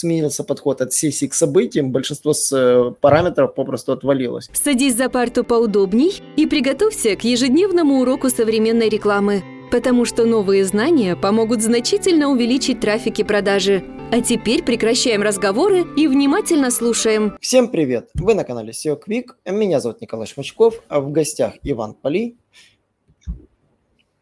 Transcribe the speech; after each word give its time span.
сменился 0.00 0.44
подход 0.44 0.80
от 0.80 0.92
сессии 0.92 1.26
к 1.26 1.34
событиям, 1.34 1.92
большинство 1.92 2.32
с 2.32 2.52
э, 2.52 2.92
параметров 3.00 3.54
попросту 3.54 3.92
отвалилось. 3.92 4.48
Садись 4.52 4.96
за 4.96 5.08
парту 5.08 5.44
поудобней 5.44 6.22
и 6.36 6.46
приготовься 6.46 7.16
к 7.16 7.24
ежедневному 7.24 8.00
уроку 8.00 8.30
современной 8.30 8.88
рекламы, 8.88 9.42
потому 9.70 10.04
что 10.04 10.24
новые 10.24 10.64
знания 10.64 11.16
помогут 11.16 11.62
значительно 11.62 12.28
увеличить 12.28 12.80
трафик 12.80 13.18
и 13.18 13.24
продажи. 13.24 13.84
А 14.10 14.20
теперь 14.22 14.64
прекращаем 14.64 15.22
разговоры 15.22 15.84
и 15.96 16.08
внимательно 16.08 16.70
слушаем. 16.72 17.36
Всем 17.40 17.68
привет! 17.68 18.10
Вы 18.14 18.34
на 18.34 18.42
канале 18.42 18.72
SEO 18.72 19.00
Quick. 19.00 19.26
Меня 19.46 19.78
зовут 19.80 20.00
Николай 20.00 20.26
Шмачков, 20.26 20.82
а 20.88 21.00
в 21.00 21.12
гостях 21.12 21.54
Иван 21.62 21.94
Поли. 21.94 22.36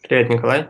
Привет, 0.03 0.29
Николай. 0.29 0.69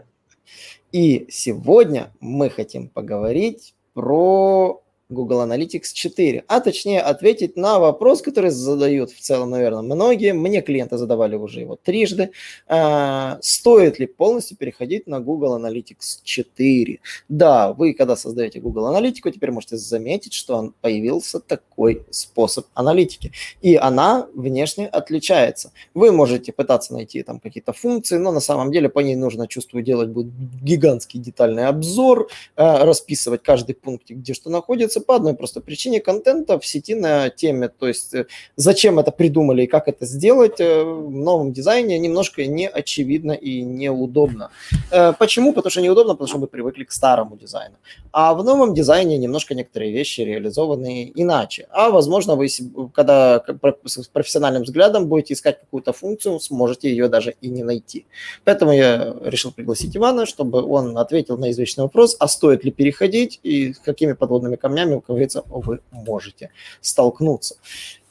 И 0.92 1.26
сегодня 1.30 2.12
мы 2.20 2.48
хотим 2.48 2.88
поговорить 2.88 3.74
про 3.94 4.82
Google 5.10 5.42
Analytics 5.42 5.92
4, 5.94 6.44
а 6.46 6.60
точнее 6.60 7.00
ответить 7.00 7.56
на 7.56 7.78
вопрос, 7.78 8.20
который 8.20 8.50
задают 8.50 9.10
в 9.10 9.20
целом, 9.20 9.50
наверное, 9.50 9.80
многие. 9.80 10.34
Мне 10.34 10.60
клиенты 10.60 10.98
задавали 10.98 11.34
уже 11.34 11.60
его 11.60 11.76
трижды. 11.76 12.30
А, 12.66 13.38
стоит 13.40 13.98
ли 13.98 14.06
полностью 14.06 14.58
переходить 14.58 15.06
на 15.06 15.20
Google 15.20 15.58
Analytics 15.58 16.20
4? 16.22 17.00
Да, 17.30 17.72
вы, 17.72 17.94
когда 17.94 18.16
создаете 18.16 18.60
Google 18.60 18.86
Аналитику, 18.86 19.30
теперь 19.30 19.50
можете 19.50 19.78
заметить, 19.78 20.34
что 20.34 20.56
он 20.56 20.74
появился 20.80 21.40
такой 21.40 22.02
способ 22.10 22.66
аналитики. 22.74 23.32
И 23.62 23.76
она 23.76 24.28
внешне 24.34 24.86
отличается. 24.86 25.72
Вы 25.94 26.12
можете 26.12 26.52
пытаться 26.52 26.92
найти 26.92 27.22
там 27.22 27.40
какие-то 27.40 27.72
функции, 27.72 28.18
но 28.18 28.30
на 28.30 28.40
самом 28.40 28.70
деле 28.70 28.90
по 28.90 28.98
ней 29.00 29.16
нужно, 29.16 29.48
чувствую, 29.48 29.82
делать 29.82 30.10
будет 30.10 30.32
гигантский 30.62 31.18
детальный 31.18 31.66
обзор, 31.66 32.28
а, 32.56 32.84
расписывать 32.84 33.42
каждый 33.42 33.74
пункт, 33.74 34.10
где 34.10 34.34
что 34.34 34.50
находится, 34.50 34.97
появляется 34.98 35.00
по 35.00 35.14
одной 35.14 35.34
простой 35.34 35.62
причине 35.62 36.00
контента 36.00 36.58
в 36.58 36.66
сети 36.66 36.94
на 36.94 37.30
теме. 37.30 37.68
То 37.68 37.88
есть 37.88 38.14
э, 38.14 38.26
зачем 38.56 38.98
это 38.98 39.10
придумали 39.10 39.62
и 39.62 39.66
как 39.66 39.88
это 39.88 40.06
сделать 40.06 40.60
э, 40.60 40.82
в 40.84 41.10
новом 41.10 41.52
дизайне 41.52 41.98
немножко 41.98 42.46
не 42.46 42.68
очевидно 42.68 43.32
и 43.32 43.62
неудобно. 43.62 44.50
Э, 44.92 45.12
почему? 45.18 45.52
Потому 45.52 45.70
что 45.70 45.80
неудобно, 45.80 46.14
потому 46.14 46.28
что 46.28 46.38
мы 46.38 46.46
привыкли 46.46 46.84
к 46.84 46.92
старому 46.92 47.36
дизайну. 47.36 47.76
А 48.12 48.34
в 48.34 48.44
новом 48.44 48.74
дизайне 48.74 49.18
немножко 49.18 49.54
некоторые 49.54 49.92
вещи 49.92 50.22
реализованы 50.24 51.12
иначе. 51.16 51.66
А 51.70 51.90
возможно, 51.90 52.36
вы, 52.36 52.48
когда 52.94 53.42
с 53.84 54.08
профессиональным 54.08 54.62
взглядом 54.62 55.06
будете 55.06 55.34
искать 55.34 55.60
какую-то 55.60 55.92
функцию, 55.92 56.40
сможете 56.40 56.88
ее 56.88 57.08
даже 57.08 57.34
и 57.42 57.50
не 57.50 57.64
найти. 57.64 58.04
Поэтому 58.44 58.72
я 58.72 59.14
решил 59.24 59.52
пригласить 59.52 59.96
Ивана, 59.96 60.26
чтобы 60.26 60.62
он 60.62 60.96
ответил 60.98 61.38
на 61.38 61.50
извечный 61.50 61.84
вопрос, 61.84 62.16
а 62.18 62.28
стоит 62.28 62.64
ли 62.64 62.70
переходить 62.70 63.40
и 63.42 63.74
какими 63.84 64.14
подводными 64.14 64.56
камнями 64.56 64.87
вещами, 64.88 65.00
как 65.00 65.08
говорится, 65.08 65.42
вы 65.48 65.80
можете 65.90 66.50
столкнуться. 66.80 67.56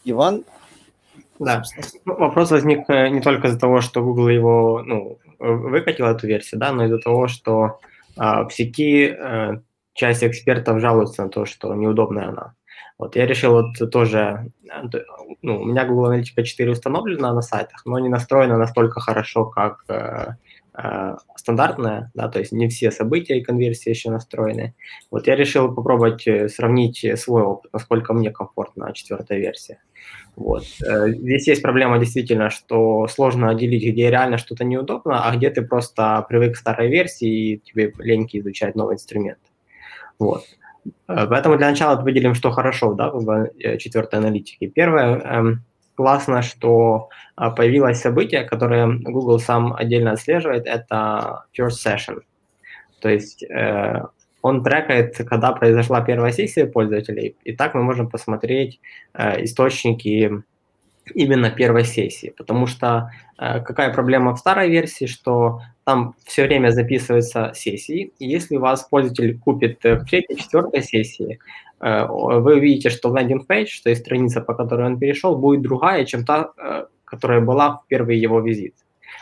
Иван? 0.05 0.43
Да, 1.39 1.63
вопрос 2.05 2.51
возник 2.51 2.89
э, 2.89 3.09
не 3.09 3.21
только 3.21 3.47
из-за 3.47 3.59
того, 3.59 3.81
что 3.81 4.01
Google 4.01 4.29
его 4.29 4.81
ну, 4.83 5.19
выкатил 5.39 6.05
эту 6.05 6.25
версию, 6.25 6.59
да, 6.59 6.71
но 6.71 6.85
из-за 6.85 6.97
того, 6.97 7.27
что 7.27 7.79
а, 8.15 8.45
в 8.45 8.53
сети 8.53 9.09
а, 9.09 9.61
часть 9.93 10.23
экспертов 10.23 10.79
жалуются 10.79 11.23
на 11.23 11.29
то, 11.29 11.45
что 11.45 11.75
неудобная 11.75 12.29
она. 12.29 12.55
Вот 12.97 13.15
я 13.15 13.27
решил 13.27 13.51
вот 13.51 13.91
тоже, 13.91 14.51
ну, 15.43 15.61
у 15.61 15.65
меня 15.65 15.85
Google 15.85 16.13
Analytics 16.13 16.43
4 16.43 16.71
установлена 16.71 17.31
на 17.31 17.43
сайтах, 17.43 17.85
но 17.85 17.99
не 17.99 18.09
настроена 18.09 18.57
настолько 18.57 18.99
хорошо, 18.99 19.45
как 19.45 19.83
Э, 19.87 20.33
стандартная, 21.35 22.11
да, 22.13 22.27
то 22.27 22.39
есть 22.39 22.51
не 22.51 22.67
все 22.67 22.91
события 22.91 23.37
и 23.37 23.43
конверсии 23.43 23.89
еще 23.89 24.11
настроены. 24.11 24.75
Вот 25.09 25.27
я 25.27 25.35
решил 25.35 25.73
попробовать 25.73 26.27
э, 26.27 26.49
сравнить 26.49 27.05
свой 27.19 27.43
опыт, 27.43 27.71
насколько 27.73 28.13
мне 28.13 28.31
комфортна 28.31 28.93
четвертая 28.93 29.39
версия. 29.39 29.81
Вот. 30.35 30.63
Э, 30.85 31.09
здесь 31.09 31.47
есть 31.47 31.61
проблема 31.63 31.97
действительно, 31.97 32.49
что 32.49 33.07
сложно 33.07 33.49
отделить, 33.49 33.91
где 33.91 34.11
реально 34.11 34.37
что-то 34.37 34.63
неудобно, 34.65 35.27
а 35.27 35.35
где 35.35 35.49
ты 35.49 35.63
просто 35.63 36.23
привык 36.29 36.53
к 36.53 36.57
старой 36.57 36.89
версии 36.89 37.53
и 37.53 37.57
тебе 37.59 37.91
леньки 37.97 38.37
изучать 38.37 38.75
новый 38.75 38.95
инструмент. 38.95 39.39
Вот. 40.19 40.43
Поэтому 41.05 41.57
для 41.57 41.69
начала 41.69 41.99
выделим, 41.99 42.33
что 42.33 42.51
хорошо 42.51 42.93
да, 42.93 43.09
в 43.11 43.49
четвертой 43.77 44.19
аналитике. 44.19 44.67
Первое, 44.67 45.19
эм, 45.19 45.65
классно, 45.97 46.43
что 46.43 47.09
а, 47.35 47.49
появилось 47.49 47.99
событие, 47.99 48.43
которое 48.43 48.87
Google 48.87 49.39
сам 49.39 49.73
отдельно 49.73 50.11
отслеживает, 50.11 50.67
это 50.67 51.45
first 51.57 51.83
session. 51.83 52.21
То 53.01 53.09
есть 53.09 53.43
э, 53.43 54.03
он 54.41 54.63
трекает, 54.63 55.17
когда 55.27 55.51
произошла 55.51 56.01
первая 56.01 56.31
сессия 56.31 56.67
пользователей, 56.67 57.35
и 57.43 57.53
так 57.53 57.73
мы 57.73 57.83
можем 57.83 58.09
посмотреть 58.09 58.79
э, 59.13 59.43
источники 59.43 60.43
именно 61.15 61.49
первой 61.49 61.85
сессии, 61.85 62.33
потому 62.37 62.67
что 62.67 63.09
э, 63.39 63.59
какая 63.61 63.91
проблема 63.91 64.35
в 64.35 64.39
старой 64.39 64.69
версии, 64.69 65.05
что 65.05 65.61
там 65.83 66.15
все 66.25 66.45
время 66.45 66.69
записываются 66.69 67.53
сессии, 67.55 68.11
и 68.19 68.27
если 68.27 68.57
у 68.57 68.61
вас 68.61 68.83
пользователь 68.83 69.39
купит 69.39 69.83
в 69.83 70.05
третьей, 70.05 70.37
четвертой 70.37 70.83
сессии, 70.83 71.39
вы 71.79 72.55
увидите, 72.55 72.89
что 72.89 73.15
лендинг-пейдж, 73.15 73.81
то 73.83 73.89
есть 73.89 74.01
страница, 74.01 74.41
по 74.41 74.53
которой 74.53 74.87
он 74.87 74.99
перешел, 74.99 75.37
будет 75.37 75.61
другая, 75.61 76.05
чем 76.05 76.25
та, 76.25 76.51
э, 76.57 76.85
которая 77.05 77.41
была 77.41 77.77
в 77.77 77.87
первый 77.87 78.17
его 78.17 78.39
визит. 78.39 78.75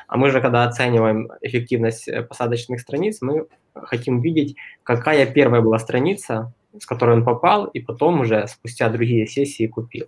А 0.08 0.18
мы 0.18 0.30
же, 0.30 0.42
когда 0.42 0.64
оцениваем 0.64 1.30
эффективность 1.42 2.08
э, 2.08 2.24
посадочных 2.24 2.80
страниц, 2.80 3.22
мы 3.22 3.48
хотим 3.74 4.22
видеть, 4.22 4.56
какая 4.84 5.26
первая 5.26 5.62
была 5.62 5.80
страница, 5.80 6.54
с 6.80 6.86
которой 6.86 7.16
он 7.16 7.26
попал, 7.26 7.66
и 7.66 7.80
потом 7.80 8.22
уже 8.22 8.48
спустя 8.48 8.90
другие 8.90 9.28
сессии 9.28 9.68
купил. 9.68 10.08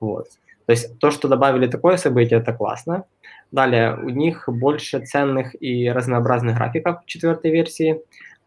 Вот. 0.00 0.28
То 0.66 0.72
есть 0.72 0.98
то, 0.98 1.10
что 1.10 1.28
добавили 1.28 1.66
такое 1.66 1.96
событие, 1.96 2.40
это 2.40 2.52
классно. 2.52 3.04
Далее, 3.52 3.96
у 3.96 4.08
них 4.08 4.48
больше 4.48 5.04
ценных 5.04 5.54
и 5.60 5.88
разнообразных 5.90 6.56
графиков 6.56 7.02
в 7.02 7.06
четвертой 7.06 7.50
версии. 7.50 8.00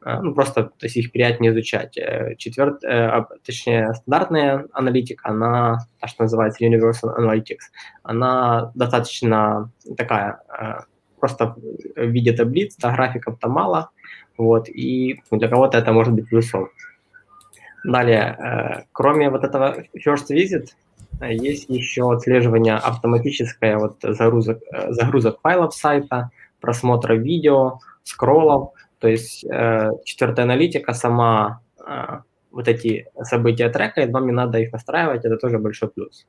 Э, 0.08 0.22
ну, 0.22 0.34
просто 0.34 0.64
то 0.64 0.86
есть 0.86 0.96
их 0.96 1.12
приятнее 1.12 1.52
изучать. 1.52 1.98
Э, 1.98 2.36
Четверть, 2.38 2.84
э, 2.84 3.26
точнее, 3.46 3.94
стандартная 3.94 4.66
аналитика, 4.72 5.30
она, 5.30 5.80
та, 6.00 6.08
что 6.08 6.24
называется 6.24 6.66
Universal 6.66 7.18
Analytics, 7.20 7.68
она 8.04 8.72
достаточно 8.74 9.70
такая, 9.98 10.40
просто 11.20 11.56
в 11.96 12.06
виде 12.06 12.32
таблиц, 12.32 12.78
да, 12.78 12.94
графиков-то 12.94 13.50
мало, 13.50 13.90
вот, 14.38 14.70
и 14.70 15.22
для 15.32 15.50
кого-то 15.50 15.78
это 15.78 15.92
может 15.92 16.14
быть 16.14 16.30
плюсом. 16.30 16.70
Далее, 17.84 18.86
кроме 18.92 19.30
вот 19.30 19.44
этого 19.44 19.84
First 20.06 20.30
Visit, 20.30 20.68
есть 21.22 21.70
еще 21.70 22.12
отслеживание 22.12 22.76
автоматическое 22.76 23.78
вот 23.78 23.98
загрузок, 24.02 24.60
загрузок 24.90 25.42
файлов 25.42 25.74
сайта, 25.74 26.30
просмотра 26.62 27.16
видео, 27.16 27.80
скроллов, 28.04 28.72
то 29.00 29.08
есть 29.08 29.46
э, 29.46 29.90
четвертая 30.04 30.46
аналитика 30.46 30.94
сама 30.94 31.62
э, 31.86 32.20
вот 32.52 32.68
эти 32.68 33.06
события 33.22 33.70
трекает, 33.70 34.12
вам 34.12 34.26
не 34.26 34.32
надо 34.32 34.60
их 34.60 34.72
настраивать, 34.72 35.26
это 35.26 35.38
тоже 35.38 35.60
большой 35.60 35.90
плюс. 35.90 36.26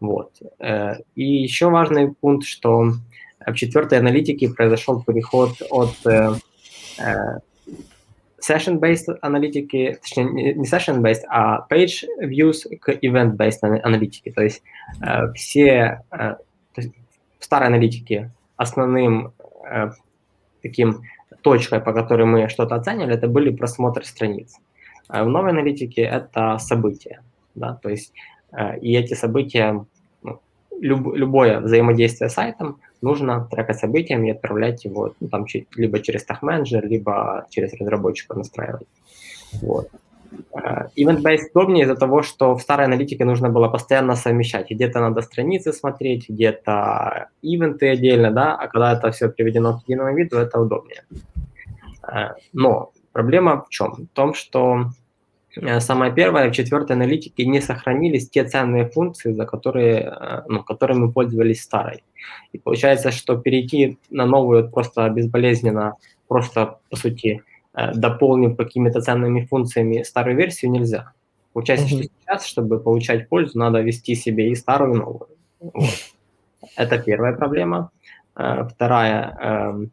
Вот. 0.00 0.32
Э, 0.58 0.96
и 1.14 1.24
еще 1.24 1.70
важный 1.70 2.12
пункт, 2.12 2.46
что 2.46 2.92
в 3.46 3.54
четвертой 3.54 3.98
аналитике 3.98 4.48
произошел 4.48 5.02
переход 5.02 5.52
от 5.70 5.94
э, 6.06 6.32
session-based 8.40 9.16
аналитики, 9.22 9.98
точнее 10.02 10.54
не 10.54 10.68
session-based, 10.68 11.22
а 11.28 11.66
page 11.70 12.04
views 12.20 12.68
к 12.78 12.90
event-based 12.90 13.62
аналитике. 13.62 14.32
То 14.32 14.42
есть 14.42 14.62
все 15.34 16.02
э, 16.10 16.18
то 16.18 16.36
есть 16.76 16.90
в 17.38 17.44
старой 17.44 17.68
аналитике 17.68 18.30
основным 18.56 19.32
таким 20.62 21.02
точкой, 21.42 21.80
по 21.80 21.92
которой 21.92 22.26
мы 22.26 22.48
что-то 22.48 22.74
оценивали, 22.74 23.14
это 23.14 23.28
были 23.28 23.50
просмотры 23.50 24.04
страниц. 24.04 24.56
А 25.08 25.24
в 25.24 25.28
новой 25.28 25.50
аналитике 25.50 26.02
это 26.02 26.58
события. 26.58 27.22
Да? 27.54 27.78
То 27.82 27.90
есть 27.90 28.12
э, 28.52 28.78
и 28.78 28.96
эти 28.96 29.14
события, 29.14 29.84
ну, 30.22 30.40
люб, 30.80 31.14
любое 31.14 31.60
взаимодействие 31.60 32.30
с 32.30 32.34
сайтом 32.34 32.80
нужно 33.02 33.46
трекать 33.50 33.78
событиями 33.78 34.28
и 34.28 34.32
отправлять 34.32 34.84
его 34.84 35.14
ну, 35.20 35.28
там, 35.28 35.46
либо 35.76 36.00
через 36.00 36.26
Manager, 36.26 36.80
либо 36.80 37.46
через 37.50 37.74
разработчика 37.74 38.38
настраивать. 38.38 38.88
Вот. 39.60 39.88
Э, 40.54 40.88
event-based 40.96 41.50
удобнее 41.54 41.84
из-за 41.84 41.96
того, 41.96 42.22
что 42.22 42.54
в 42.54 42.62
старой 42.62 42.86
аналитике 42.86 43.24
нужно 43.24 43.48
было 43.48 43.68
постоянно 43.68 44.16
совмещать. 44.16 44.70
Где-то 44.70 45.00
надо 45.00 45.22
страницы 45.22 45.72
смотреть, 45.72 46.28
где-то 46.28 47.28
ивенты 47.42 47.88
отдельно, 47.88 48.30
да, 48.30 48.54
а 48.54 48.68
когда 48.68 48.92
это 48.92 49.10
все 49.10 49.28
приведено 49.28 49.78
к 49.78 49.88
единому 49.88 50.16
виду, 50.16 50.38
это 50.38 50.60
удобнее. 50.60 51.02
Э, 52.12 52.34
но 52.52 52.92
проблема 53.12 53.64
в 53.64 53.68
чем? 53.70 53.92
В 53.92 54.06
том, 54.08 54.34
что 54.34 54.90
э, 55.56 55.80
самое 55.80 56.12
первое, 56.12 56.50
в 56.50 56.54
четвертой 56.54 56.96
аналитике 56.96 57.46
не 57.46 57.60
сохранились 57.60 58.28
те 58.28 58.44
ценные 58.44 58.88
функции, 58.88 59.32
за 59.32 59.46
которые, 59.46 60.44
ну, 60.48 60.62
которыми 60.62 61.06
мы 61.06 61.12
пользовались 61.12 61.62
старой. 61.62 62.04
И 62.52 62.58
получается, 62.58 63.10
что 63.10 63.36
перейти 63.36 63.98
на 64.10 64.26
новую 64.26 64.70
просто 64.70 65.08
безболезненно, 65.10 65.94
просто, 66.28 66.78
по 66.90 66.96
сути, 66.96 67.42
Э, 67.74 67.92
дополнив 67.94 68.56
какими-то 68.56 69.00
ценными 69.00 69.46
функциями 69.46 70.02
старую 70.02 70.36
версию, 70.36 70.72
нельзя. 70.72 71.12
Получается, 71.54 71.86
mm-hmm. 71.86 72.02
что 72.02 72.12
сейчас, 72.20 72.46
чтобы 72.46 72.80
получать 72.80 73.28
пользу, 73.28 73.58
надо 73.58 73.80
вести 73.80 74.14
себе 74.14 74.50
и 74.50 74.54
старую, 74.54 74.94
и 74.94 74.98
новую. 74.98 75.28
Вот. 75.60 75.90
Это 76.76 76.98
первая 76.98 77.34
проблема. 77.34 77.90
Э, 78.36 78.68
вторая, 78.68 79.36
эм, 79.40 79.90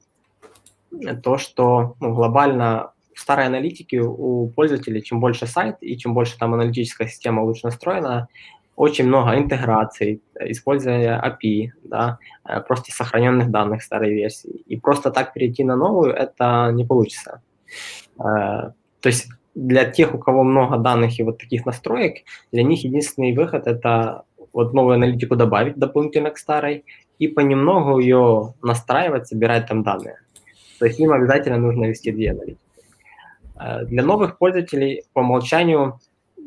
то, 1.23 1.37
что 1.37 1.95
ну, 1.99 2.13
глобально 2.13 2.93
в 3.13 3.19
старой 3.19 3.45
аналитике 3.45 4.01
у 4.01 4.47
пользователей, 4.49 5.03
чем 5.03 5.19
больше 5.19 5.45
сайт 5.45 5.77
и 5.81 5.97
чем 5.97 6.13
больше 6.13 6.37
там 6.37 6.53
аналитическая 6.53 7.07
система 7.07 7.41
лучше 7.41 7.65
настроена, 7.65 8.27
очень 8.75 9.07
много 9.07 9.37
интеграций, 9.37 10.21
используя 10.39 11.19
API, 11.21 11.71
да, 11.83 12.17
э, 12.47 12.61
просто 12.61 12.93
сохраненных 12.93 13.51
данных 13.51 13.83
старой 13.83 14.13
версии. 14.13 14.63
И 14.67 14.77
просто 14.77 15.11
так 15.11 15.33
перейти 15.33 15.65
на 15.65 15.75
новую 15.75 16.13
это 16.13 16.71
не 16.73 16.85
получится. 16.85 17.41
Э, 18.17 18.71
то 19.01 19.09
есть 19.09 19.27
для 19.53 19.83
тех, 19.83 20.15
у 20.15 20.17
кого 20.17 20.43
много 20.43 20.77
данных 20.77 21.19
и 21.19 21.23
вот 21.23 21.39
таких 21.39 21.65
настроек, 21.65 22.23
для 22.53 22.63
них 22.63 22.85
единственный 22.85 23.35
выход– 23.35 23.63
это 23.67 24.23
вот 24.53 24.73
новую 24.73 24.95
аналитику 24.95 25.35
добавить 25.35 25.75
дополнительно 25.75 26.31
к 26.31 26.37
старой 26.37 26.85
и 27.17 27.27
понемногу 27.27 27.99
ее 27.99 28.53
настраивать, 28.61 29.27
собирать 29.27 29.67
там 29.67 29.83
данные. 29.83 30.19
То 30.79 30.85
есть 30.85 30.99
им 30.99 31.11
обязательно 31.11 31.57
нужно 31.57 31.85
вести 31.85 32.11
две 32.11 32.31
аналитики. 32.31 32.69
Э, 33.59 33.83
для 33.85 34.03
новых 34.03 34.37
пользователей 34.37 35.03
по 35.13 35.19
умолчанию 35.19 35.99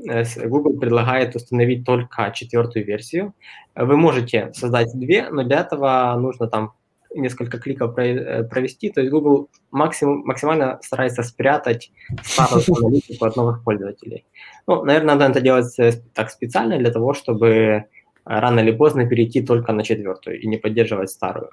э, 0.08 0.25
Google 0.46 0.79
предлагает 0.79 1.37
установить 1.37 1.84
только 1.84 2.32
четвертую 2.34 2.84
версию. 2.84 3.34
Вы 3.75 3.96
можете 3.96 4.50
создать 4.55 4.93
две, 4.94 5.29
но 5.31 5.44
для 5.44 5.61
этого 5.61 6.17
нужно 6.19 6.49
там 6.49 6.73
несколько 7.14 7.58
кликов 7.58 7.96
э, 7.99 8.44
провести. 8.44 8.88
То 8.88 9.00
есть 9.02 9.12
Google 9.12 9.49
максимум, 9.70 10.23
максимально 10.25 10.79
старается 10.82 11.23
спрятать 11.23 11.93
старую 12.23 12.64
аналитику 12.79 13.26
от 13.26 13.37
новых 13.37 13.62
пользователей. 13.62 14.25
Ну, 14.67 14.84
наверное, 14.84 15.14
надо 15.14 15.31
это 15.31 15.40
делать 15.40 15.76
так 16.14 16.31
специально 16.31 16.79
для 16.79 16.90
того, 16.90 17.12
чтобы 17.12 17.84
рано 18.25 18.61
или 18.61 18.70
поздно 18.70 19.06
перейти 19.06 19.43
только 19.43 19.73
на 19.73 19.82
четвертую 19.82 20.40
и 20.40 20.46
не 20.46 20.56
поддерживать 20.56 21.11
старую. 21.11 21.50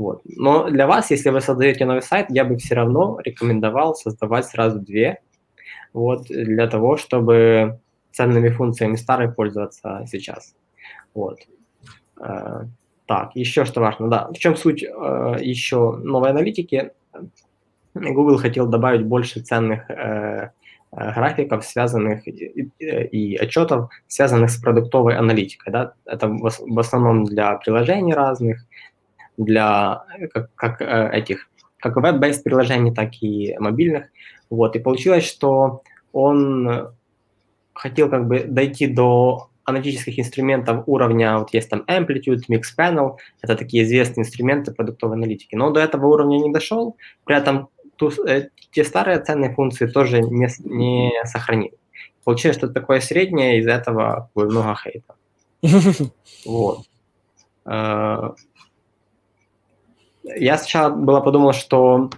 Вот. 0.00 0.22
Но 0.24 0.70
для 0.70 0.86
вас, 0.86 1.10
если 1.10 1.28
вы 1.28 1.42
создаете 1.42 1.84
новый 1.84 2.00
сайт, 2.00 2.28
я 2.30 2.46
бы 2.46 2.56
все 2.56 2.74
равно 2.74 3.20
рекомендовал 3.22 3.94
создавать 3.94 4.46
сразу 4.46 4.78
две, 4.78 5.20
вот, 5.92 6.22
для 6.28 6.66
того, 6.68 6.96
чтобы 6.96 7.80
ценными 8.10 8.48
функциями 8.48 8.96
старой 8.96 9.30
пользоваться 9.30 10.06
сейчас. 10.06 10.54
Вот. 11.12 11.40
Э, 12.18 12.62
так, 13.04 13.36
еще 13.36 13.66
что 13.66 13.82
важно, 13.82 14.08
да. 14.08 14.28
В 14.28 14.38
чем 14.38 14.56
суть 14.56 14.82
э, 14.82 14.86
еще 15.42 15.96
новой 15.96 16.30
аналитики? 16.30 16.92
Google 17.92 18.38
хотел 18.38 18.66
добавить 18.66 19.04
больше 19.04 19.40
ценных 19.40 19.90
э, 19.90 20.52
графиков, 20.92 21.62
связанных 21.62 22.26
и 22.26 23.36
отчетов, 23.36 23.90
связанных 24.08 24.48
с 24.48 24.56
продуктовой 24.56 25.16
аналитикой. 25.16 25.74
Да? 25.74 25.92
Это 26.06 26.28
в 26.28 26.78
основном 26.78 27.24
для 27.24 27.56
приложений 27.56 28.14
разных, 28.14 28.64
для 29.44 30.04
как, 30.32 30.54
как 30.54 30.82
э, 30.82 31.10
этих, 31.12 31.48
как 31.78 31.96
веб-based 31.96 32.42
приложений, 32.42 32.94
так 32.94 33.10
и 33.22 33.56
мобильных. 33.58 34.06
Вот. 34.48 34.76
И 34.76 34.80
получилось, 34.80 35.26
что 35.26 35.82
он 36.12 36.90
хотел 37.74 38.10
как 38.10 38.26
бы 38.26 38.40
дойти 38.40 38.86
до 38.86 39.50
аналитических 39.64 40.18
инструментов 40.18 40.84
уровня, 40.86 41.38
вот 41.38 41.54
есть 41.54 41.70
там 41.70 41.84
Amplitude, 41.86 42.42
Mixpanel, 42.48 43.16
это 43.40 43.56
такие 43.56 43.84
известные 43.84 44.24
инструменты 44.24 44.72
продуктовой 44.72 45.16
аналитики. 45.16 45.54
Но 45.54 45.70
до 45.70 45.80
этого 45.80 46.06
уровня 46.06 46.38
не 46.38 46.52
дошел, 46.52 46.96
при 47.24 47.36
этом 47.36 47.68
ту, 47.96 48.10
э, 48.26 48.48
те 48.72 48.84
старые 48.84 49.20
ценные 49.20 49.54
функции 49.54 49.86
тоже 49.86 50.20
не, 50.20 50.48
не 50.64 51.12
сохранил. 51.24 51.72
Получилось 52.24 52.56
что 52.56 52.68
такое 52.68 53.00
среднее, 53.00 53.58
из-за 53.58 53.72
этого 53.72 54.30
много 54.34 54.76
хейта. 54.76 55.14
Вот. 56.46 56.86
Я 60.22 60.58
сначала 60.58 60.90
было 60.90 61.20
подумал, 61.20 61.52
что 61.52 62.10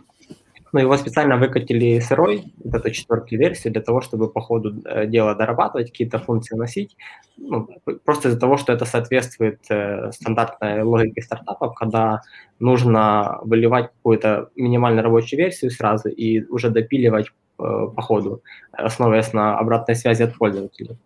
но 0.73 0.81
его 0.81 0.97
специально 0.97 1.37
выкатили 1.37 2.01
сырой, 2.01 2.45
вот 2.65 2.75
эту 2.75 2.91
четвертую 2.91 3.39
версию, 3.39 3.75
для 3.75 3.83
того, 3.83 4.01
чтобы 4.01 4.31
по 4.31 4.41
ходу 4.41 4.83
э, 4.87 5.07
дела 5.07 5.35
дорабатывать, 5.35 5.91
какие-то 5.91 6.19
функции 6.19 6.55
вносить, 6.55 6.97
ну, 7.37 7.69
просто 8.05 8.29
из-за 8.29 8.41
того, 8.41 8.57
что 8.57 8.73
это 8.73 8.87
соответствует 8.87 9.61
э, 9.69 10.11
стандартной 10.13 10.83
логике 10.83 11.21
стартапов, 11.21 11.75
когда 11.75 12.23
нужно 12.59 13.39
выливать 13.43 13.91
какую-то 13.97 14.49
минимально 14.57 15.03
рабочую 15.03 15.39
версию 15.41 15.71
сразу 15.71 16.09
и 16.09 16.43
уже 16.47 16.71
допиливать 16.71 17.27
э, 17.27 17.31
по 17.59 18.01
ходу, 18.01 18.43
основываясь 18.73 19.35
на 19.35 19.59
обратной 19.59 19.95
связи 19.95 20.23
от 20.23 20.35
пользователей. 20.37 20.99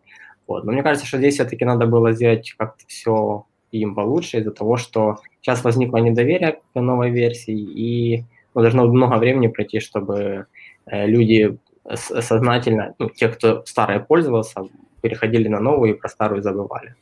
Вот. 0.47 0.63
Но 0.65 0.71
мне 0.71 0.85
кажется, 0.85 1.09
что 1.09 1.19
здесь 1.19 1.35
все-таки 1.35 1.65
надо 1.65 1.87
было 1.87 2.13
сделать 2.13 2.55
как-то 2.57 2.85
все 2.87 3.47
им 3.81 3.95
получше 3.95 4.39
из-за 4.39 4.51
того, 4.51 4.77
что 4.77 5.19
сейчас 5.41 5.65
возникло 5.65 5.99
недоверие 5.99 6.61
к 6.75 6.81
новой 6.81 7.11
версии, 7.11 7.57
и 7.57 8.25
должно 8.55 8.87
много 8.87 9.17
времени 9.17 9.49
пройти, 9.49 9.81
чтобы 9.81 10.47
э, 10.87 11.07
люди 11.07 11.59
сознательно, 11.95 12.95
ну, 12.99 13.11
те, 13.11 13.29
кто 13.29 13.65
старое 13.65 14.01
пользовался, 14.01 14.63
переходили 15.03 15.49
на 15.49 15.61
новую 15.61 15.95
и 15.95 15.99
про 15.99 16.09
старую 16.09 16.43
забывали. 16.43 16.95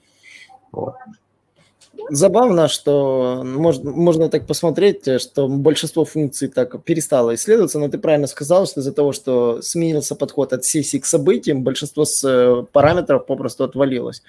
Вот. 0.73 0.95
Забавно, 2.11 2.69
что 2.69 3.43
можно, 3.45 3.91
можно 3.91 4.29
так 4.29 4.47
посмотреть, 4.47 5.09
что 5.21 5.49
большинство 5.49 6.05
функций 6.05 6.49
так 6.49 6.83
перестало 6.85 7.35
исследоваться, 7.35 7.79
но 7.79 7.89
ты 7.89 7.97
правильно 7.97 8.27
сказал, 8.27 8.67
что 8.67 8.81
из-за 8.81 8.93
того, 8.93 9.13
что 9.13 9.63
сменился 9.63 10.15
подход 10.15 10.53
от 10.53 10.65
сессии 10.65 10.99
к 10.99 11.07
событиям, 11.07 11.63
большинство 11.63 12.05
с 12.05 12.23
э, 12.23 12.65
параметров 12.73 13.25
попросту 13.25 13.65
отвалилось. 13.65 14.23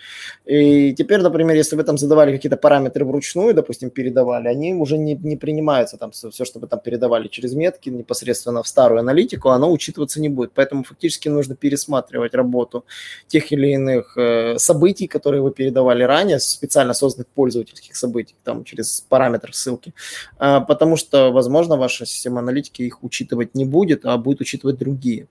И 0.46 0.94
теперь, 0.94 1.20
например, 1.20 1.56
если 1.58 1.76
вы 1.76 1.84
там 1.84 1.98
задавали 1.98 2.32
какие-то 2.32 2.56
параметры 2.56 3.04
вручную, 3.04 3.54
допустим, 3.54 3.90
передавали, 3.90 4.48
они 4.48 4.74
уже 4.74 4.98
не, 4.98 5.16
не 5.16 5.36
принимаются, 5.36 5.98
там 5.98 6.12
все, 6.12 6.46
что 6.46 6.60
вы 6.60 6.68
там 6.68 6.80
передавали 6.80 7.28
через 7.28 7.54
метки 7.56 7.90
непосредственно 7.90 8.64
в 8.64 8.68
старую 8.68 9.00
аналитику, 9.00 9.50
оно 9.50 9.70
учитываться 9.70 10.22
не 10.22 10.30
будет. 10.30 10.52
Поэтому 10.54 10.84
фактически 10.84 11.28
нужно 11.28 11.56
пересматривать 11.56 12.36
работу 12.36 12.86
тех 13.28 13.52
или 13.52 13.74
иных 13.74 14.18
э, 14.18 14.58
событий, 14.60 15.08
которые 15.08 15.42
вы 15.42 15.52
передавали 15.52 16.04
ранее, 16.04 16.40
специально 16.40 16.94
созданных 16.94 17.28
пользователей, 17.28 17.55
пользовательских 17.56 17.96
событий, 17.96 18.36
там 18.44 18.64
через 18.64 19.02
параметр 19.02 19.54
ссылки, 19.54 19.94
а, 20.38 20.62
потому 20.62 20.98
что, 20.98 21.32
возможно, 21.32 21.78
ваша 21.78 22.06
система 22.06 22.40
аналитики 22.40 22.82
их 22.82 23.04
учитывать 23.04 23.56
не 23.56 23.66
будет, 23.66 24.06
а 24.06 24.18
будет 24.18 24.42
учитывать 24.42 24.78
другие. 24.78 25.28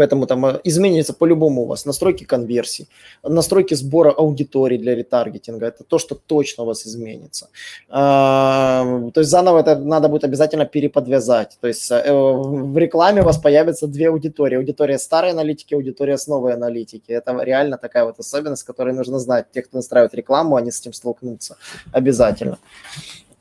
Поэтому 0.00 0.26
там 0.26 0.46
э, 0.46 0.60
изменится 0.64 1.12
по-любому 1.12 1.62
у 1.62 1.66
вас 1.66 1.84
настройки 1.84 2.24
конверсий, 2.24 2.88
настройки 3.22 3.74
сбора 3.74 4.10
аудитории 4.10 4.78
для 4.78 4.94
ретаргетинга. 4.94 5.66
Это 5.66 5.84
то, 5.84 5.98
что 5.98 6.14
точно 6.14 6.62
у 6.62 6.66
вас 6.66 6.86
изменится. 6.86 7.48
А, 7.90 9.10
то 9.12 9.20
есть 9.20 9.30
заново 9.30 9.60
это 9.60 9.76
надо 9.76 10.08
будет 10.08 10.24
обязательно 10.24 10.64
переподвязать. 10.64 11.58
То 11.60 11.68
есть 11.68 11.90
э, 11.90 12.12
в 12.12 12.78
рекламе 12.78 13.20
у 13.20 13.24
вас 13.24 13.36
появятся 13.36 13.86
две 13.86 14.08
аудитории. 14.08 14.56
Аудитория 14.56 14.98
старой 14.98 15.32
аналитики, 15.32 15.74
аудитория 15.74 16.16
с 16.16 16.26
новой 16.26 16.54
аналитики. 16.54 17.12
Это 17.12 17.38
реально 17.42 17.76
такая 17.76 18.06
вот 18.06 18.18
особенность, 18.18 18.62
которую 18.62 18.96
нужно 18.96 19.18
знать. 19.18 19.50
Те, 19.52 19.60
кто 19.60 19.76
настраивает 19.76 20.14
рекламу, 20.14 20.56
они 20.56 20.70
с 20.70 20.80
этим 20.80 20.94
столкнутся 20.94 21.58
обязательно. 21.92 22.56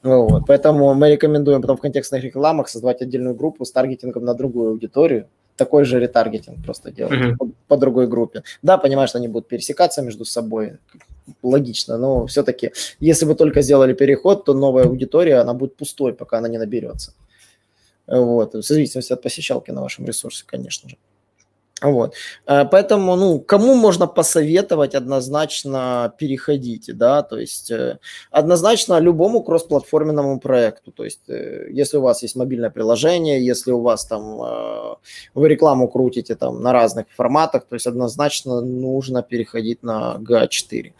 Вот. 0.03 0.43
Поэтому 0.47 0.93
мы 0.93 1.11
рекомендуем 1.11 1.61
потом 1.61 1.77
в 1.77 1.81
контекстных 1.81 2.23
рекламах 2.23 2.69
создавать 2.69 3.01
отдельную 3.01 3.35
группу 3.35 3.65
с 3.65 3.71
таргетингом 3.71 4.23
на 4.23 4.33
другую 4.33 4.71
аудиторию, 4.71 5.27
такой 5.59 5.83
же 5.83 5.99
ретаргетинг 5.99 6.63
просто 6.65 6.91
делать 6.91 7.13
mm-hmm. 7.13 7.37
по, 7.37 7.49
по 7.67 7.77
другой 7.77 8.07
группе. 8.07 8.43
Да, 8.63 8.77
понимаю, 8.77 9.07
что 9.07 9.17
они 9.17 9.27
будут 9.27 9.47
пересекаться 9.47 10.01
между 10.01 10.25
собой, 10.25 10.77
логично, 11.43 11.97
но 11.97 12.25
все-таки, 12.25 12.71
если 13.01 13.25
вы 13.25 13.35
только 13.35 13.61
сделали 13.61 13.93
переход, 13.93 14.45
то 14.45 14.53
новая 14.53 14.85
аудитория, 14.85 15.41
она 15.41 15.53
будет 15.53 15.75
пустой, 15.75 16.13
пока 16.13 16.37
она 16.37 16.47
не 16.47 16.57
наберется. 16.57 17.13
Вот, 18.07 18.55
в 18.55 18.61
зависимости 18.61 19.13
от 19.13 19.21
посещалки 19.21 19.71
на 19.71 19.81
вашем 19.81 20.05
ресурсе, 20.05 20.43
конечно 20.47 20.89
же. 20.89 20.95
Вот. 21.81 22.13
Э, 22.45 22.65
поэтому, 22.65 23.15
ну, 23.15 23.39
кому 23.39 23.75
можно 23.75 24.07
посоветовать 24.07 24.95
однозначно 24.95 26.13
переходите, 26.17 26.93
да, 26.93 27.23
то 27.23 27.37
есть 27.39 27.71
э, 27.71 27.99
однозначно 28.31 28.99
любому 28.99 29.41
кроссплатформенному 29.41 30.39
проекту, 30.39 30.91
то 30.91 31.05
есть 31.05 31.29
э, 31.29 31.67
если 31.71 31.97
у 31.97 32.01
вас 32.01 32.23
есть 32.23 32.35
мобильное 32.35 32.69
приложение, 32.69 33.45
если 33.45 33.71
у 33.71 33.81
вас 33.81 34.05
там 34.05 34.39
вы 35.33 35.49
рекламу 35.49 35.87
крутите 35.87 36.35
там 36.35 36.61
на 36.61 36.73
разных 36.73 37.05
форматах, 37.15 37.65
то 37.65 37.75
есть 37.75 37.87
однозначно 37.87 38.61
нужно 38.61 39.21
переходить 39.21 39.83
на 39.83 40.17
GA4. 40.19 40.93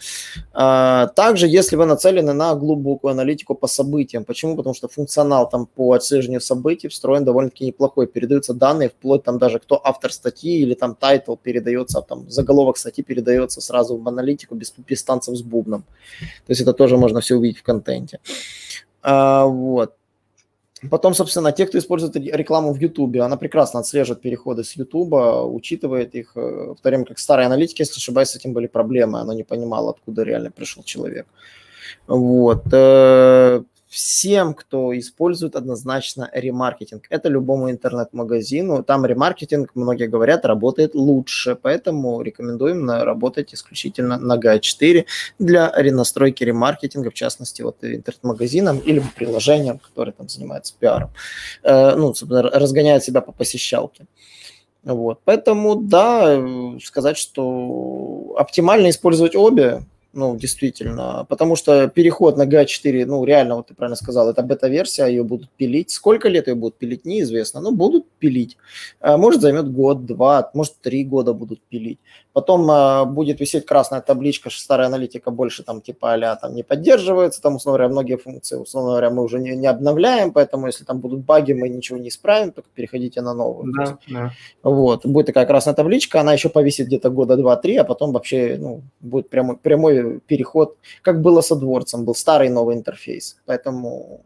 Также, 1.15 1.47
если 1.47 1.75
вы 1.75 1.85
нацелены 1.85 2.33
на 2.33 2.55
глубокую 2.55 3.11
аналитику 3.11 3.55
по 3.55 3.67
событиям, 3.67 4.25
почему? 4.25 4.55
Потому 4.55 4.73
что 4.73 4.87
функционал 4.87 5.49
там 5.49 5.65
по 5.65 5.93
отслеживанию 5.93 6.41
событий 6.41 6.87
встроен 6.87 7.25
довольно-таки 7.25 7.65
неплохой, 7.65 8.07
передаются 8.07 8.53
данные 8.53 8.89
вплоть 8.89 9.23
там 9.23 9.39
даже 9.39 9.59
кто 9.59 9.81
автор 9.83 10.11
статьи 10.11 10.68
или 10.69 10.75
там 10.75 10.95
title 10.95 11.35
передается, 11.35 12.01
там 12.01 12.29
заголовок 12.29 12.77
статьи 12.77 13.03
передается 13.03 13.61
сразу 13.61 13.97
в 13.97 14.07
аналитику 14.07 14.55
без, 14.55 14.73
без 14.87 15.03
танцев 15.03 15.35
с 15.35 15.41
бубном. 15.41 15.81
То 16.45 16.51
есть 16.51 16.61
это 16.61 16.73
тоже 16.73 16.97
можно 16.97 17.19
все 17.19 17.35
увидеть 17.35 17.59
в 17.59 17.63
контенте. 17.63 18.19
А, 19.01 19.45
вот. 19.45 19.95
Потом, 20.89 21.13
собственно, 21.13 21.51
те, 21.51 21.65
кто 21.65 21.77
использует 21.77 22.15
рекламу 22.15 22.71
в 22.71 22.79
YouTube, 22.79 23.17
она 23.17 23.35
прекрасно 23.35 23.79
отслеживает 23.81 24.21
переходы 24.21 24.63
с 24.63 24.77
YouTube, 24.77 25.13
учитывает 25.53 26.15
их, 26.15 26.31
э, 26.35 26.73
в 26.77 26.81
то 26.81 26.89
время 26.89 27.03
как 27.03 27.19
старые 27.19 27.47
аналитики, 27.47 27.81
если 27.81 27.97
ошибаюсь, 27.97 28.29
с 28.29 28.35
этим 28.37 28.53
были 28.53 28.67
проблемы, 28.67 29.19
она 29.19 29.35
не 29.35 29.43
понимала, 29.43 29.89
откуда 29.89 30.23
реально 30.23 30.51
пришел 30.51 30.83
человек. 30.83 31.27
Вот. 32.07 32.63
Э, 33.89 33.93
всем, 33.99 34.53
кто 34.53 34.97
использует 34.97 35.55
однозначно 35.55 36.29
ремаркетинг. 36.33 37.05
Это 37.09 37.29
любому 37.29 37.69
интернет-магазину. 37.71 38.83
Там 38.83 39.05
ремаркетинг, 39.05 39.71
многие 39.75 40.07
говорят, 40.07 40.45
работает 40.45 40.95
лучше, 40.95 41.55
поэтому 41.55 42.21
рекомендуем 42.21 42.89
работать 42.89 43.53
исключительно 43.53 44.17
на 44.17 44.37
GA4 44.37 45.05
для 45.39 45.73
настройки 45.91 46.43
ремаркетинга, 46.43 47.09
в 47.09 47.13
частности, 47.13 47.63
вот 47.63 47.77
интернет-магазинам 47.83 48.79
или 48.79 49.01
приложениям, 49.15 49.79
которые 49.79 50.13
там 50.13 50.29
занимаются 50.29 50.75
пиаром. 50.79 51.09
Э, 51.63 51.95
ну, 51.95 52.13
разгоняют 52.29 53.03
себя 53.03 53.21
по 53.21 53.31
посещалке. 53.31 54.05
Вот. 54.83 55.19
Поэтому, 55.25 55.75
да, 55.75 56.41
сказать, 56.81 57.17
что 57.17 58.35
оптимально 58.37 58.89
использовать 58.89 59.35
обе, 59.35 59.83
ну, 60.13 60.35
действительно, 60.35 61.25
потому 61.29 61.55
что 61.55 61.87
переход 61.87 62.37
на 62.37 62.47
GA4, 62.47 63.05
ну, 63.05 63.23
реально, 63.25 63.55
вот 63.55 63.67
ты 63.67 63.75
правильно 63.75 63.95
сказал, 63.95 64.29
это 64.29 64.41
бета-версия, 64.41 65.05
ее 65.05 65.23
будут 65.23 65.49
пилить. 65.51 65.91
Сколько 65.91 66.29
лет 66.29 66.47
ее 66.47 66.55
будут 66.55 66.77
пилить, 66.77 67.05
неизвестно, 67.05 67.61
но 67.61 67.71
будут 67.71 68.08
пилить. 68.19 68.57
А, 68.99 69.17
может, 69.17 69.41
займет 69.41 69.71
год, 69.71 70.05
два, 70.05 70.51
может, 70.53 70.79
три 70.81 71.03
года 71.03 71.33
будут 71.33 71.61
пилить. 71.61 71.99
Потом 72.33 72.69
а, 72.69 73.05
будет 73.05 73.39
висеть 73.39 73.65
красная 73.65 74.01
табличка, 74.01 74.49
что 74.49 74.61
старая 74.61 74.87
аналитика 74.87 75.31
больше 75.31 75.63
там 75.63 75.81
типа 75.81 76.13
а 76.13 76.35
там 76.35 76.53
не 76.55 76.63
поддерживается, 76.63 77.41
там, 77.41 77.55
условно 77.55 77.77
говоря, 77.77 77.91
многие 77.91 78.17
функции, 78.17 78.55
условно 78.55 78.91
говоря, 78.91 79.09
мы 79.09 79.23
уже 79.23 79.39
не, 79.39 79.55
не 79.55 79.67
обновляем, 79.67 80.31
поэтому 80.31 80.67
если 80.67 80.83
там 80.83 80.99
будут 80.99 81.19
баги, 81.19 81.53
мы 81.53 81.69
ничего 81.69 81.97
не 81.97 82.09
исправим, 82.09 82.51
только 82.51 82.69
переходите 82.73 83.21
на 83.21 83.33
новую. 83.33 83.73
Да, 83.73 83.97
да. 84.07 84.31
Вот, 84.63 85.05
будет 85.05 85.27
такая 85.27 85.45
красная 85.45 85.73
табличка, 85.73 86.21
она 86.21 86.33
еще 86.33 86.49
повисит 86.49 86.87
где-то 86.87 87.09
года 87.09 87.37
два-три, 87.37 87.77
а 87.77 87.83
потом 87.83 88.11
вообще, 88.11 88.57
ну, 88.59 88.81
будет 88.99 89.29
прямой, 89.29 89.57
прямой 89.57 90.19
переход, 90.19 90.77
как 91.01 91.21
было 91.21 91.41
с 91.41 91.51
AdWords, 91.51 92.03
был 92.03 92.15
старый 92.15 92.49
новый 92.49 92.75
интерфейс, 92.75 93.37
поэтому 93.45 94.21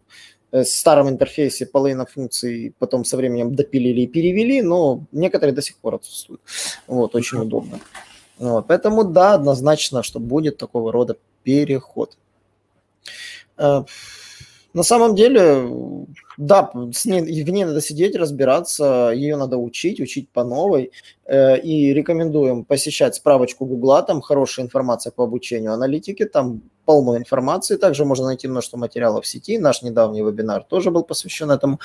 в 0.53 0.55
э, 0.55 0.65
старом 0.65 1.10
интерфейсе 1.10 1.65
половина 1.65 2.05
функций 2.05 2.74
потом 2.79 3.05
со 3.05 3.17
временем 3.17 3.55
допилили 3.55 4.01
и 4.01 4.07
перевели, 4.07 4.62
но 4.62 5.03
некоторые 5.12 5.55
до 5.55 5.62
сих 5.62 5.77
пор 5.77 5.95
отсутствуют. 5.95 6.41
Вот, 6.88 7.15
очень 7.15 7.39
удобно. 7.39 7.79
Вот, 8.38 8.67
поэтому 8.67 9.03
да, 9.03 9.33
однозначно, 9.33 10.03
что 10.03 10.19
будет 10.19 10.57
такого 10.57 10.91
рода 10.91 11.17
переход. 11.43 12.17
Э, 13.57 13.83
на 14.74 14.82
самом 14.82 15.13
деле, 15.13 15.70
да, 16.38 16.72
с 16.92 17.06
ней, 17.06 17.44
в 17.44 17.50
ней 17.50 17.63
надо 17.63 17.80
сидеть, 17.80 18.15
разбираться, 18.15 19.12
ее 19.13 19.36
надо 19.36 19.58
учить, 19.58 20.00
учить 20.00 20.30
по 20.30 20.44
новой. 20.44 20.92
Э, 21.25 21.60
и 21.60 21.94
рекомендуем 21.94 22.65
посещать 22.65 23.13
справочку 23.13 23.65
Гугла, 23.65 24.01
там 24.01 24.22
хорошая 24.22 24.65
информация 24.65 25.12
по 25.12 25.25
обучению 25.25 25.74
аналитики, 25.74 26.25
там 26.25 26.62
полно 26.86 27.18
информации. 27.18 27.75
Также 27.75 28.03
можно 28.03 28.25
найти 28.25 28.48
множество 28.48 28.77
материалов 28.77 29.25
в 29.25 29.27
сети. 29.27 29.60
Наш 29.60 29.84
недавний 29.84 30.24
вебинар 30.24 30.63
тоже 30.63 30.89
был 30.89 31.03
посвящен 31.03 31.51
этому. 31.51 31.80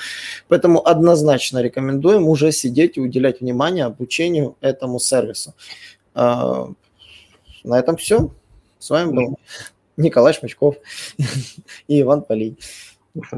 Поэтому 0.47 0.85
однозначно 0.85 1.59
рекомендуем 1.61 2.27
уже 2.27 2.51
сидеть 2.51 2.97
и 2.97 3.01
уделять 3.01 3.41
внимание 3.41 3.85
обучению 3.85 4.55
этому 4.61 4.99
сервису. 4.99 5.53
Э, 6.15 6.65
на 7.63 7.79
этом 7.79 7.97
все. 7.97 8.31
С 8.79 8.89
вами 8.89 9.11
был 9.11 9.37
Николай 9.99 10.33
Шмачков 10.33 10.75
и 11.87 12.01
Иван 12.01 12.23
Полей. 12.23 12.57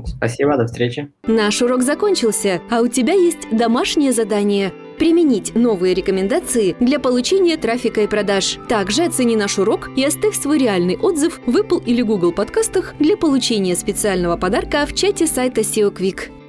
Спасибо, 0.06 0.58
до 0.58 0.66
встречи. 0.68 1.12
Наш 1.24 1.62
урок 1.62 1.82
закончился, 1.82 2.62
а 2.70 2.82
у 2.82 2.88
тебя 2.88 3.14
есть 3.14 3.50
домашнее 3.52 4.12
задание– 4.14 4.74
применить 5.00 5.56
новые 5.56 5.96
рекомендации 5.96 6.76
для 6.80 7.00
получения 7.00 7.58
трафика 7.58 8.02
и 8.02 8.08
продаж. 8.08 8.60
Также 8.70 9.06
оцени 9.06 9.36
наш 9.36 9.58
урок 9.58 9.90
и 9.98 10.04
оставь 10.04 10.36
свой 10.36 10.60
реальный 10.60 10.96
отзыв 10.98 11.40
в 11.48 11.58
Apple 11.58 11.84
или 11.84 12.04
Google 12.04 12.34
подкастах 12.34 12.94
для 13.00 13.18
получения 13.18 13.76
специального 13.76 14.38
подарка 14.38 14.86
в 14.86 14.94
чате 14.94 15.26
сайта 15.26 15.62
SEO 15.62 15.92
Quick. 15.92 16.41